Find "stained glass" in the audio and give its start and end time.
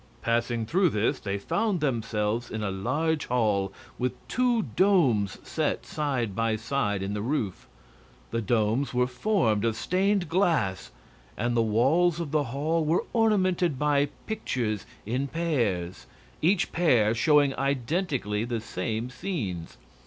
9.75-10.89